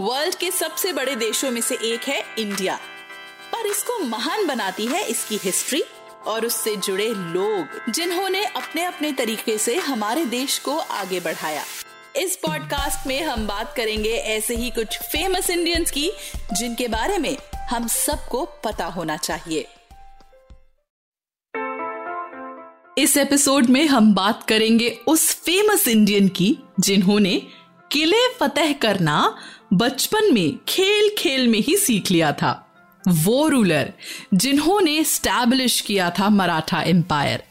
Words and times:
World 0.00 0.34
के 0.34 0.50
सबसे 0.50 0.92
बड़े 0.92 1.14
देशों 1.16 1.50
में 1.50 1.60
से 1.60 1.74
एक 1.82 2.00
है 2.00 2.22
इंडिया। 2.38 2.76
पर 3.52 3.66
इसको 3.66 3.98
महान 3.98 4.46
बनाती 4.46 4.86
है 4.86 5.02
इसकी 5.08 5.36
हिस्ट्री 5.36 5.82
और 6.26 6.46
उससे 6.46 6.76
जुड़े 6.76 7.08
लोग, 7.08 7.92
जिन्होंने 7.92 8.44
अपने 8.44 8.84
अपने 8.84 9.12
तरीके 9.12 9.56
से 9.58 9.76
हमारे 9.76 10.24
देश 10.24 10.58
को 10.58 10.76
आगे 10.78 11.20
बढ़ाया। 11.20 11.64
इस 12.16 12.36
पॉडकास्ट 12.36 13.06
में 13.06 13.22
हम 13.22 13.46
बात 13.46 13.74
करेंगे 13.76 14.12
ऐसे 14.12 14.56
ही 14.56 14.70
कुछ 14.70 14.98
फ़ेमस 15.02 15.50
इंडियंस 15.50 15.90
की, 15.90 16.10
जिनके 16.52 16.88
बारे 16.88 17.18
में 17.18 17.36
हम 17.70 17.86
सबको 17.86 18.44
पता 18.64 18.86
होना 18.86 19.16
चाहिए। 19.16 19.66
इस 22.98 23.16
एपिसोड 23.16 23.66
में 23.66 23.86
हम 23.86 24.14
बात 24.14 24.42
करेंगे 24.42 24.98
उस 25.06 25.34
फ़ेमस 25.34 25.88
इंडियन 25.88 26.28
की, 26.28 26.58
जिन्होंने 26.80 27.42
किले 27.92 28.28
फतेह 28.40 28.72
करना 28.72 29.36
बचपन 29.72 30.32
में 30.34 30.58
खेल 30.68 31.10
खेल 31.18 31.46
में 31.48 31.58
ही 31.58 31.76
सीख 31.76 32.10
लिया 32.10 32.32
था। 32.32 32.52
वो 33.08 33.48
रूलर 33.48 33.92
जिन्होंने 34.34 35.02
स्टैब्लिश 35.04 35.80
किया 35.80 36.10
था 36.10 36.28
मराठा 36.28 36.82
एम्पायर, 36.82 37.42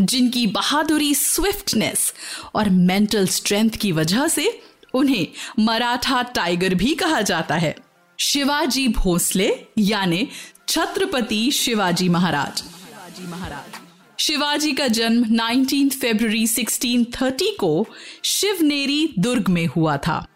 जिनकी 0.00 0.46
बहादुरी 0.46 1.14
स्विफ्टनेस 1.14 2.12
और 2.54 2.70
मेंटल 2.70 3.26
स्ट्रेंथ 3.26 3.70
की 3.70 3.92
वजह 3.92 4.26
से 4.28 4.60
उन्हें 4.94 5.26
मराठा 5.58 6.22
टाइगर 6.22 6.74
भी 6.74 6.94
कहा 6.94 7.20
जाता 7.20 7.54
है। 7.54 7.74
शिवाजी 8.18 8.88
भोसले 8.88 9.52
यानी 9.78 10.28
छत्रपति 10.68 11.50
शिवाजी 11.50 12.08
महाराज। 12.08 12.58
शिवाजी 12.58 13.26
महाराज 13.26 13.78
शिवाजी 14.18 14.72
का 14.72 14.88
जन्म 14.88 15.24
19 15.24 15.90
फरवरी 15.90 16.46
1630 16.46 17.50
को 17.60 17.86
शिवनेरी 18.24 19.14
दुर्ग 19.18 19.48
में 19.48 19.66
हुआ 19.66 19.96
था। 19.96 20.26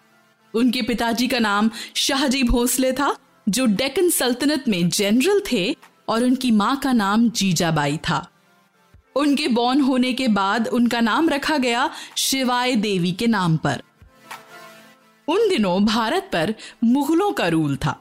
उनके 0.55 0.83
पिताजी 0.83 1.29
का 1.29 1.39
नाम 1.39 1.71
शाहजी 1.95 2.43
भोसले 2.43 2.93
था, 2.93 3.17
जो 3.49 3.67
डेक्कन 3.67 4.11
सल्तनत 4.11 4.65
में 4.69 4.89
जनरल 4.89 5.43
थे 5.53 5.77
और 6.09 6.25
उनकी 6.25 6.51
माँ 6.51 6.77
का 6.77 6.93
नाम 6.93 7.31
जीजाबाई 7.31 7.97
था। 7.97 8.31
उनके 9.17 9.49
बॉर्न 9.49 9.81
होने 9.81 10.13
के 10.13 10.29
बाद 10.29 10.69
उनका 10.69 11.01
नाम 11.01 11.29
रखा 11.29 11.59
गया 11.59 11.91
शिवाय 12.17 12.77
देवी 12.77 13.13
के 13.13 13.27
नाम 13.27 13.57
पर। 13.57 13.83
उन 15.29 15.49
दिनों 15.49 15.85
भारत 15.85 16.31
पर 16.33 16.55
मुगलों 16.85 17.33
का 17.33 17.49
रूल 17.49 17.77
था 17.77 18.01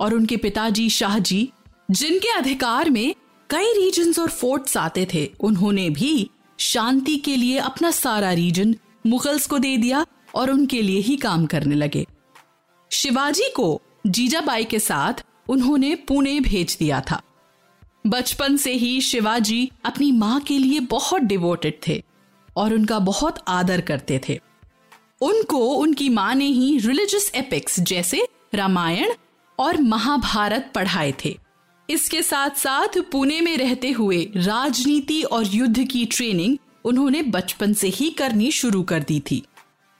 और 0.00 0.14
उनके 0.14 0.36
पिताजी 0.36 0.90
शाहजी, 0.90 1.50
जिनके 1.90 2.28
अधिकार 2.28 2.90
में 2.90 3.14
कई 3.50 3.72
रीजन्स 3.72 4.18
और 4.18 4.28
फोर्ट्स 4.28 4.76
आते 4.76 5.08
थे, 5.14 5.30
उन्होंने 5.40 5.90
भी 5.90 6.30
शांति 6.58 7.16
के 7.16 7.36
लिए 7.36 7.58
अपना 7.58 7.90
सारा 7.90 8.32
रीजन 8.32 8.76
मुगल्स 9.06 9.46
को 9.46 9.58
दे 9.58 9.76
दिया 9.76 10.06
और 10.34 10.50
उनके 10.50 10.82
लिए 10.82 11.00
ही 11.00 11.16
काम 11.16 11.46
करने 11.46 11.74
लगे। 11.74 12.06
शिवाजी 12.90 13.50
को 13.56 13.80
जीजाबाई 14.06 14.64
के 14.64 14.78
साथ 14.78 15.24
उन्होंने 15.48 15.94
पुणे 15.94 16.40
भेज 16.40 16.76
दिया 16.80 17.00
था। 17.00 17.22
बचपन 18.06 18.56
से 18.56 18.72
ही 18.72 19.00
शिवाजी 19.00 19.70
अपनी 19.84 20.12
माँ 20.12 20.40
के 20.40 20.58
लिए 20.58 20.80
बहुत 20.80 21.22
डिवोटेड 21.22 21.78
थे 21.88 22.02
और 22.56 22.74
उनका 22.74 22.98
बहुत 22.98 23.38
आदर 23.48 23.80
करते 23.80 24.20
थे। 24.28 24.40
उनको 25.20 25.58
उनकी 25.58 26.08
माँ 26.08 26.34
ने 26.34 26.44
ही 26.44 26.78
रिलीजियस 26.78 27.30
एपिक्स 27.34 27.80
जैसे 27.80 28.26
रामायण 28.54 29.12
और 29.58 29.80
महाभारत 29.80 30.72
पढ़ाए 30.74 31.14
थे। 31.24 31.38
इसके 31.88 32.22
साथ 32.22 32.50
साथ 32.50 32.98
पुणे 33.12 33.40
में 33.40 33.56
रहते 33.56 33.90
हुए 33.90 34.24
राजनीति 34.36 35.22
और 35.22 35.46
युद्ध 35.46 35.84
की 35.84 36.04
ट्रेनिंग 36.06 36.58
उन्होंने 36.84 37.22
बचपन 37.22 37.72
से 37.72 37.88
ही 37.88 38.10
करनी 38.10 38.50
शुरू 38.50 38.82
कर 38.82 39.02
दी 39.02 39.20
थी। 39.20 39.42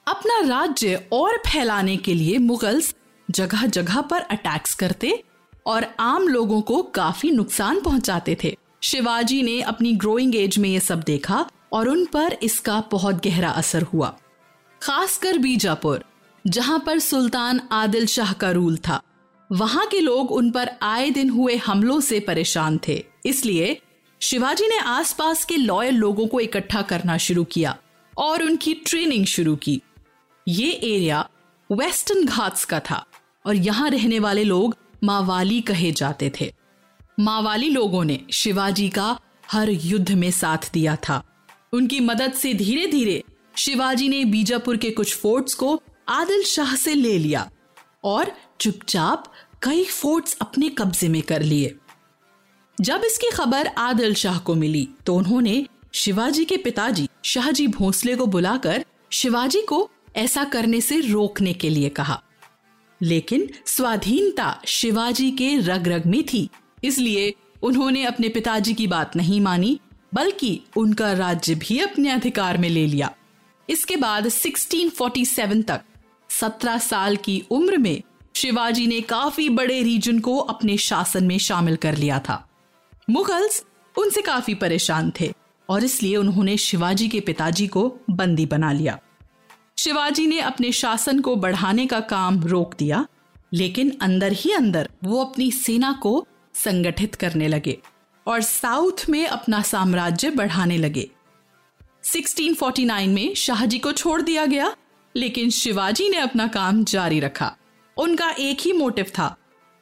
अपना 0.07 0.39
राज्य 0.49 1.09
और 1.13 1.37
फैलाने 1.47 1.97
के 1.97 2.15
लिए 2.15 2.39
मुगल्स 2.39 2.95
जगह 3.29 3.67
जगह 3.67 4.01
पर 4.01 4.21
अटैक्स 4.21 4.75
करते 4.75 5.23
और 5.67 5.87
आम 6.01 6.27
लोगों 6.29 6.61
को 6.61 6.83
काफ़ी 6.83 7.31
नुकसान 7.31 7.81
पहुंचाते 7.81 8.37
थे। 8.45 8.57
शिवाजी 8.83 9.43
ने 9.43 9.61
अपनी 9.62 9.93
ग्रोइंग 9.93 10.35
एज 10.37 10.59
में 10.59 10.69
ये 10.69 10.81
सब 10.81 11.03
देखा 11.03 11.47
और 11.73 11.89
उन 11.89 12.05
पर 12.05 12.37
इसका 12.43 12.83
बहुत 12.91 13.25
गहरा 13.25 13.51
असर 13.51 13.83
हुआ। 13.83 14.15
खासकर 14.83 15.39
बीजापुर, 15.39 16.05
जहाँ 16.45 16.83
पर 16.87 16.99
सुल्तान 16.99 17.61
आदिल 17.73 18.07
शाह 18.07 18.33
का 18.33 18.51
रूल 18.51 18.77
था। 18.77 19.01
वहाँ 19.51 19.87
के 19.87 20.01
लोग 20.01 20.33
उन 20.33 20.51
पर 20.51 20.71
आए 20.83 21.11
दिन 21.11 21.31
हुए 21.31 21.57
हमलों 21.57 22.01
से 22.01 22.21
परेशान 22.21 22.81
थे। 22.89 23.05
इसलिए 23.27 23.81
शिवाजी 24.21 24.69
ने 24.69 24.79
आसपास 24.79 25.45
के 25.45 25.57
लॉयल 25.57 25.95
लोगों 25.95 26.27
को 26.27 26.41
इकट्ठा 26.41 26.83
करना 26.83 27.17
शुरू 27.19 27.45
किया 27.45 27.77
और 28.19 28.43
उनकी 28.43 28.75
ट्रेनिंग 28.75 29.27
शुरू 29.27 29.57
की। 29.57 29.81
ये 30.47 30.71
एरिया 30.71 31.29
वेस्टर्न 31.71 32.25
घाट्स 32.25 32.65
का 32.65 32.81
था 32.81 33.05
और 33.47 33.57
यहाँ 33.57 33.91
रहने 33.91 34.19
वाले 34.19 34.45
लोग 34.45 34.77
मावाली 35.05 35.61
कहे 35.61 35.93
जाते 35.93 36.31
थे। 36.41 36.53
मावाली 37.21 37.69
लोगों 37.71 38.05
ने 38.05 38.19
शिवाजी 38.33 38.89
का 38.89 39.19
हर 39.51 39.71
युद्ध 39.71 40.13
में 40.13 40.31
साथ 40.31 40.71
दिया 40.73 40.97
था। 41.09 41.23
उनकी 41.73 42.01
मदद 42.01 42.33
से 42.33 42.53
धीरे 42.55 42.87
धीरे 42.87 43.23
शिवाजी 43.57 44.09
ने 44.09 44.25
बीजापुर 44.25 44.77
के 44.77 44.91
कुछ 44.91 45.15
फोर्ट्स 45.17 45.55
को 45.55 45.81
आदिल 46.09 46.43
शाह 46.43 46.75
से 46.77 46.95
ले 46.95 47.17
लिया 47.19 47.49
और 48.05 48.33
चुपचाप 48.61 49.33
कई 49.63 49.85
फोर्ट्स 49.85 50.37
अपने 50.41 50.69
कब्जे 50.69 51.09
में 51.09 51.23
कर 51.23 51.43
लिए। 51.43 51.75
जब 52.79 53.03
इसकी 53.05 53.31
खबर 53.31 53.67
आदिल 53.69 54.15
शाह 54.15 54.39
को 54.39 54.55
मिली 54.55 54.89
तो 55.07 55.15
उन्होंने 55.15 55.65
शिवाजी 55.95 56.45
के 56.45 56.57
पिताजी 56.57 57.09
शाहजी 57.25 57.67
भोसले 57.69 58.17
को 58.17 58.27
बुलाकर 58.27 58.85
शिवाजी 59.13 59.61
को 59.63 59.89
ऐसा 60.17 60.45
करने 60.45 60.81
से 60.81 61.00
रोकने 61.00 61.53
के 61.53 61.71
लिए 61.71 61.89
कहा। 61.89 62.23
लेकिन 63.03 63.50
स्वाधीनता 63.67 64.62
शिवाजी 64.67 65.31
के 65.31 65.56
रग 65.56 65.89
रग 65.89 66.06
में 66.06 66.23
थी। 66.23 66.49
इसलिए 66.84 67.34
उन्होंने 67.62 68.05
अपने 68.05 68.28
पिताजी 68.28 68.75
की 68.75 68.87
बात 68.87 69.17
नहीं 69.17 69.41
मानी, 69.41 69.81
बल्कि 70.15 70.61
उनका 70.77 71.12
राज्य 71.12 71.55
भी 71.55 71.78
अपने 71.78 72.11
अधिकार 72.11 72.59
में 72.59 72.69
ले 72.69 72.87
लिया। 72.87 73.15
इसके 73.71 73.97
बाद 73.97 74.28
1647 74.28 75.62
तक 75.62 75.81
17 76.29 76.79
साल 76.79 77.17
की 77.17 77.44
उम्र 77.50 77.79
में 77.79 78.03
शिवाजी 78.37 78.87
ने 78.87 79.00
काफ़ी 79.00 79.49
बड़े 79.49 79.83
रीजन 79.83 80.19
को 80.19 80.37
अपने 80.37 80.77
शासन 80.77 81.25
में 81.25 81.39
शामिल 81.39 81.77
कर 81.77 81.97
लिया 81.97 82.19
था। 82.19 82.49
मुगल्स 83.11 83.65
उनसे 83.99 84.23
काफ़ी 84.23 84.55
परेशान 84.55 85.12
थे, 85.21 85.33
और 85.69 85.84
इसलिए 85.84 86.17
उन्होंने 86.17 86.56
शिवाजी 86.56 87.09
के 87.09 87.21
पिताजी 87.21 87.67
को 87.67 87.99
बंदी 88.11 88.47
बना 88.47 88.73
लिया। 88.73 88.99
शिवाजी 89.82 90.26
ने 90.26 90.38
अपने 90.38 90.70
शासन 90.72 91.20
को 91.20 91.34
बढ़ाने 91.37 91.87
का 91.87 91.98
काम 92.00 92.38
रोक 92.41 92.75
दिया, 92.78 93.06
लेकिन 93.53 93.91
अंदर 94.00 94.32
ही 94.32 94.53
अंदर 94.53 94.88
वो 95.04 95.25
अपनी 95.25 95.50
सेना 95.50 95.93
को 95.93 96.26
संगठित 96.54 97.15
करने 97.15 97.48
लगे 97.48 97.76
और 98.26 98.41
साउथ 98.41 99.09
में 99.09 99.26
अपना 99.26 99.62
साम्राज्य 99.62 100.31
बढ़ाने 100.31 100.76
लगे। 100.78 101.09
1649 102.04 103.06
में 103.06 103.34
शाहजी 103.34 103.78
को 103.78 103.93
छोड़ 103.93 104.20
दिया 104.22 104.44
गया, 104.47 104.75
लेकिन 105.15 105.50
शिवाजी 105.50 106.09
ने 106.09 106.16
अपना 106.16 106.47
काम 106.47 106.84
जारी 106.84 107.20
रखा। 107.20 107.56
उनका 107.97 108.31
एक 108.31 108.60
ही 108.60 108.72
मोटिव 108.72 109.04
था, 109.04 109.37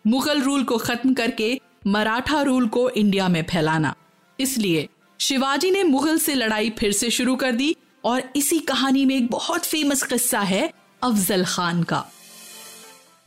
मुगल 0.07 0.43
रूल 0.43 0.65
को 0.65 0.79
खत्म 0.79 1.15
करके 1.15 1.61
मराठा 1.87 2.41
रूल 2.43 2.69
को 2.69 2.89
इंडिया 2.91 3.29
में 3.29 3.43
फैलाना। 3.43 3.95
इसलिए 4.41 4.89
शिवाजी 5.21 5.71
ने 5.71 5.85
मुगल 5.85 6.19
से 6.19 6.35
लड़ाई 6.35 6.71
फिर 6.71 6.93
से 6.93 7.11
शुरू 7.11 7.37
कर 7.37 7.53
दी 7.53 7.77
और 8.05 8.33
इसी 8.37 8.59
कहानी 8.59 9.05
में 9.05 9.17
एक 9.17 9.31
बहुत 9.31 9.65
फ़ेमस 9.65 10.03
किस्सा 10.03 10.41
है, 10.41 10.73
अफजल 11.03 11.45
खान 11.45 11.83
का। 11.83 12.05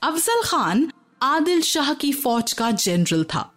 अफजल 0.01 0.41
खान 0.43 0.91
आदिल 1.21 1.61
शाह 1.61 1.93
की 1.93 2.13
फौज 2.13 2.53
का 2.53 2.71
जनरल 2.71 3.23
था। 3.23 3.51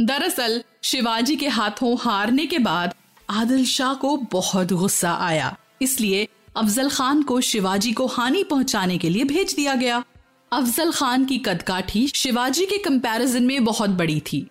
दरअसल, 0.00 0.64
शिवाजी 0.82 1.36
के 1.36 1.48
हाथों 1.48 1.98
हारने 2.00 2.46
के 2.46 2.58
बाद 2.58 2.94
आदिल 3.30 3.66
शाह 3.66 3.94
को 3.94 4.16
बहुत 4.16 4.72
गुस्सा 4.72 5.14
आया। 5.14 5.56
इसलिए 5.82 6.28
अफजल 6.56 6.90
खान 6.90 7.22
को 7.22 7.40
शिवाजी 7.40 7.92
को 7.92 8.06
हानि 8.06 8.44
पहुँचाने 8.44 8.98
के 8.98 9.10
लिए 9.10 9.24
भेज 9.24 9.54
दिया 9.54 9.74
गया। 9.74 10.04
अफजल 10.52 10.92
खान 10.92 11.24
की 11.24 11.38
कदकाठी 11.38 12.08
शिवाजी 12.14 12.66
के 12.66 12.78
कंपैरिजन 12.78 13.42
में 13.42 13.64
बहुत 13.64 13.90
बड़ी 13.90 14.20
थी। 14.20 14.50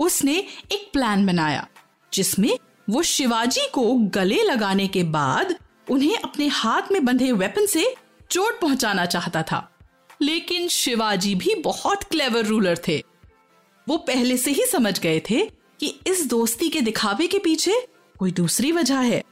उसने 0.00 0.38
एक 0.72 0.90
प्लान 0.92 1.26
बनाया, 1.26 1.68
जिसमें 2.14 2.58
वो 2.90 3.02
शिवाजी 3.02 3.68
को 3.72 3.94
गले 3.94 4.42
लगाने 4.42 4.88
के 4.88 5.04
बाद 5.04 5.54
उन्हें 5.90 6.18
अपने 6.18 6.46
हाथ 6.46 6.82
में 6.92 7.04
बंधे 7.04 7.32
वेपन 7.32 7.66
से 7.66 7.94
चोट 8.30 8.60
पहुंचाना 8.60 9.06
चाहता 9.06 9.42
था। 9.42 9.70
लेकिन 10.22 10.68
शिवाजी 10.68 11.34
भी 11.34 11.54
बहुत 11.54 12.04
क्लेवर 12.04 12.44
रूलर 12.44 12.78
थे। 12.88 13.04
वो 13.88 13.96
पहले 13.96 14.36
से 14.36 14.50
ही 14.50 14.64
समझ 14.64 15.00
गए 15.00 15.20
थे 15.30 15.50
कि 15.80 16.00
इस 16.06 16.26
दोस्ती 16.26 16.68
के 16.68 16.80
दिखावे 16.80 17.26
के 17.26 17.38
पीछे 17.38 17.88
कोई 18.18 18.30
दूसरी 18.30 18.72
वजह 18.72 18.98
है। 18.98 19.24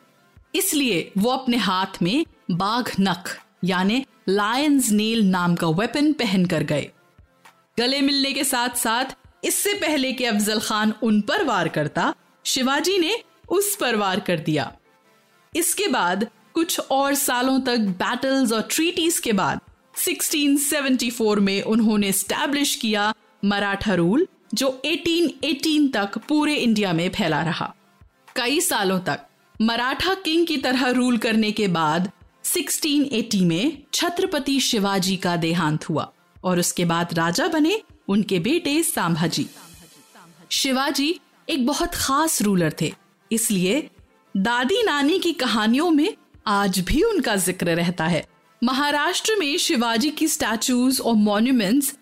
इसलिए 0.54 1.12
वो 1.18 1.30
अपने 1.30 1.56
हाथ 1.56 2.02
में 2.02 2.26
बाघ 2.50 2.90
नख, 3.00 3.40
यानी 3.64 4.06
लायंस 4.28 4.90
नेल 4.90 5.22
नाम 5.22 5.54
का 5.54 5.68
वेपन 5.68 6.12
पहन 6.12 6.46
कर 6.46 6.62
गए। 6.62 6.90
गले 7.78 8.00
मिलने 8.00 8.32
के 8.32 8.44
साथ 8.44 8.68
साथ 8.68 9.04
इससे 9.44 9.74
पहले 9.74 10.12
कि 10.12 10.24
अफजल 10.24 10.60
खान 10.60 10.94
उन 11.02 11.20
पर 11.20 11.44
वार 11.44 11.68
करता, 11.68 12.14
शिवाजी 12.46 12.98
ने 12.98 13.22
उस 13.52 13.74
पर 13.76 13.96
वार 13.96 14.20
कर 14.20 14.38
दिया। 14.38 14.72
इसके 15.56 15.88
बाद 15.88 16.26
कुछ 16.54 16.80
और 16.80 17.14
सालों 17.14 17.60
तक 17.60 17.78
बैटल्स 17.78 18.52
और 18.52 18.68
ट्रीटीज 18.70 19.18
के 19.18 19.32
बाद 19.32 19.60
1674 19.98 21.38
में 21.38 21.62
उन्होंने 21.62 22.12
स्टैब्लिश 22.12 22.74
किया 22.76 23.12
मराठा 23.44 23.94
रूल 23.94 24.26
जो 24.54 24.82
1818 24.84 25.92
तक 25.94 26.18
पूरे 26.18 26.54
इंडिया 26.54 26.92
में 26.92 27.08
फैला 27.10 27.42
रहा। 27.42 27.74
कई 28.36 28.60
सालों 28.60 28.98
तक 29.00 29.20
मराठा 29.62 30.14
किंग 30.14 30.46
की 30.46 30.56
तरह 30.56 30.88
रूल 30.88 31.18
करने 31.18 31.52
के 31.52 31.68
बाद 31.68 32.10
1680 32.44 33.40
में 33.40 33.82
छत्रपति 33.94 34.60
शिवाजी 34.60 35.16
का 35.16 35.36
देहांत 35.36 35.88
हुआ 35.88 36.10
और 36.44 36.58
उसके 36.58 36.84
बाद 36.84 37.14
राजा 37.14 37.46
बने 37.46 37.82
उनके 38.08 38.38
बेटे 38.38 38.82
सांभाजी। 38.82 39.46
शिवाजी 40.50 41.20
एक 41.48 41.66
बहुत 41.66 41.94
खास 41.94 42.42
रूलर 42.42 42.74
थे। 42.80 42.94
इसलिए 43.32 43.88
दादी 44.34 44.82
नानी 44.82 45.18
की 45.18 45.32
कहानियों 45.34 45.90
में 45.90 46.14
आज 46.46 46.78
भी 46.80 47.02
उनका 47.02 47.36
ज़िक्र 47.36 47.74
रहता 47.76 48.06
है। 48.06 48.24
महाराष्ट्र 48.62 49.36
में 49.38 49.56
शिवाजी 49.58 50.10
की 50.10 50.28
स्टैचूज 50.28 51.00
और 51.00 51.14
मॉन्यूमेंट्स 51.14 51.94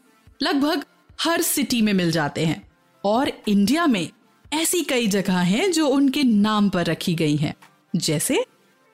लगभग 0.43 0.85
हर 1.21 1.43
सिटी 1.43 1.81
में 1.83 1.93
मिल 1.93 2.11
जाते 2.11 2.45
हैं 2.47 2.63
और 3.05 3.33
इंडिया 3.49 3.87
में 3.87 4.09
ऐसी 4.53 4.83
कई 4.83 5.07
जगह 5.09 5.39
हैं 5.39 5.71
जो 5.73 5.87
उनके 5.89 6.23
नाम 6.23 6.69
पर 6.71 6.87
रखी 6.87 7.15
गई 7.15 7.37
हैं। 7.37 7.55
जैसे 7.97 8.45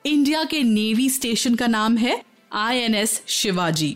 इंडिया 0.05 0.43
के 0.43 0.61
नेवी 0.63 1.09
स्टेशन 1.09 1.55
का 1.55 1.67
नाम 1.67 1.97
है 1.97 2.21
आईएनएस 2.55 3.21
शिवाजी। 3.27 3.95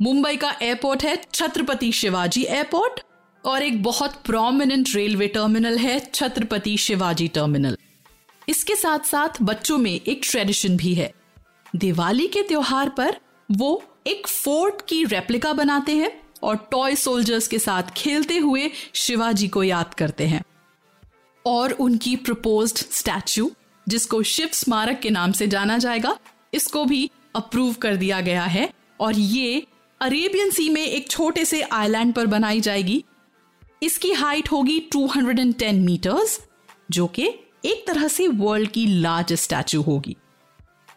मुंबई 0.00 0.36
का 0.36 0.54
एयरपोर्ट 0.62 1.04
है 1.04 1.16
छत्रपति 1.34 1.92
शिवाजी 1.92 2.42
एयरपोर्ट 2.44 3.00
और 3.44 3.62
एक 3.62 3.82
बहुत 3.82 4.14
प्रोमिनेंट 4.24 4.88
रेलवे 4.94 5.26
टर्मिनल 5.28 5.78
है, 5.78 5.98
छत्रपति 6.14 6.76
शिवाजी 6.76 7.28
टर्मिनल 7.28 7.76
इसके 8.48 8.76
साथ 8.76 8.98
साथ 8.98 9.42
बच्चों 9.42 9.78
में 9.78 9.90
एक 9.90 10.20
ट्रेडिशन 10.24 10.76
भी 10.76 10.94
है। 10.94 11.12
दिवाली 11.76 12.26
के 12.26 12.42
त्योहार 12.42 12.88
पर 12.88 13.16
वो 13.50 13.82
एक 14.06 14.26
फोर्ट 14.26 14.80
की 14.88 15.04
रेप्लिका 15.04 15.52
बनाते 15.52 15.92
हैं 15.92 16.10
और 16.42 16.56
टॉय 16.70 16.94
सोल्जर्स 16.94 17.48
के 17.48 17.58
साथ 17.58 17.90
खेलते 17.96 18.36
हुए 18.36 18.70
शिवाजी 18.94 19.48
को 19.48 19.62
याद 19.62 19.94
करते 19.94 20.26
हैं। 20.26 20.42
और 21.46 21.72
उनकी 21.72 22.16
प्रपोज्ड 22.16 22.76
स्टैचू 22.76 23.50
जिसको 23.86 24.22
शिव 24.22 24.48
स्मारक 24.52 25.00
के 25.00 25.10
नाम 25.10 25.32
से 25.32 25.46
जाना 25.46 25.78
जाएगा, 25.78 26.18
इसको 26.54 26.84
भी 26.84 27.10
अप्रूव 27.36 27.74
कर 27.74 27.96
दिया 27.96 28.20
गया 28.20 28.44
है। 28.44 28.68
और 29.00 29.18
ये 29.18 29.66
अरेबियन 30.00 30.50
सी 30.50 30.68
में 30.68 30.84
एक 30.84 31.10
छोटे 31.10 31.44
से 31.44 31.62
आइलैंड 31.62 32.14
पर 32.14 32.26
बनाई 32.26 32.60
जाएगी। 32.60 33.04
इसकी 33.82 34.12
हाइट 34.12 34.50
होगी 34.52 34.80
210 34.94 35.72
मीटर्स 35.74 36.40
जो 36.90 37.06
कि 37.06 37.26
एक 37.64 37.84
तरह 37.86 38.08
से 38.08 38.26
वर्ल्ड 38.28 38.70
की 38.70 38.86
लार्जेस्ट 38.86 39.44
स्टैचू 39.44 39.80
होगी। 39.82 40.16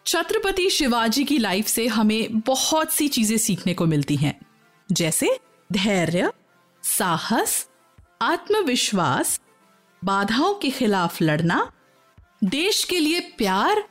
छत्रपति 0.06 0.69
शिवाजी 0.69 1.24
की 1.24 1.38
लाइफ 1.38 1.68
से 1.68 1.88
हमें 1.88 2.39
बहुत 2.39 2.91
सी 2.91 3.07
चीज़ें 3.07 3.38
सीखने 3.38 3.74
को 3.74 3.85
मिलती 3.85 4.15
हैं, 4.15 4.39
जैसे 4.89 5.38
धैर्य, 5.69 6.31
साहस, 6.83 7.68
आत्मविश्वास, 8.21 9.39
बाधाओं 10.01 10.53
के 10.53 10.69
खिलाफ 10.69 11.21
लड़ना, 11.21 11.71
देश 12.44 12.83
के 12.83 13.00
लिए 13.00 13.19
प्यार 13.38 13.83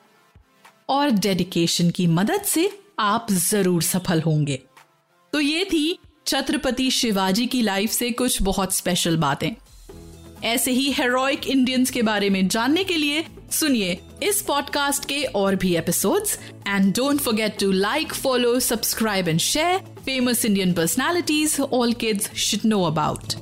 और 0.89 1.11
डेडिकेशन 1.11 1.91
की 1.91 2.07
मदद 2.07 2.43
से 2.43 2.71
आप 3.01 3.27
ज़रूर 3.31 3.83
सफल 3.83 4.21
होंगे। 4.21 4.63
तो 5.33 5.41
ये 5.41 5.65
थी 5.65 5.99
छत्रपति 6.27 6.91
शिवाजी 6.91 7.47
की 7.47 7.63
लाइफ 7.63 7.91
से 7.91 8.11
कुछ 8.11 8.43
बहुत 8.43 8.75
स्पेशल 8.75 9.17
बातें। 9.17 9.51
ऐसे 10.45 10.73
ही 10.73 10.91
हेरोइक 10.93 11.47
इंडियंस 11.47 11.91
के 11.91 12.03
बारे 12.03 12.31
में 12.31 12.47
जानने 12.49 12.85
के 12.85 12.97
लिए 12.97 13.25
सुनिए 13.51 13.99
इस 14.23 14.41
पॉडकास्ट 14.43 15.05
के 15.05 15.23
और 15.37 15.57
भी 15.57 15.75
episodes 15.77 16.39
and 16.69 16.93
don't 16.95 17.21
forget 17.21 17.59
to 17.61 17.71
like 17.71 18.15
follow 18.15 18.59
subscribe 18.61 19.29
and 19.29 19.41
share 19.41 19.79
famous 20.05 20.45
Indian 20.45 20.73
personalities 20.73 21.61
all 21.61 21.93
kids 21.95 22.31
should 22.41 22.67
know 22.67 22.83
about 22.85 23.35